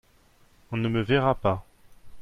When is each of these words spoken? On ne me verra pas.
On 0.71 0.77
ne 0.77 0.89
me 0.89 1.01
verra 1.01 1.35
pas. 1.35 1.63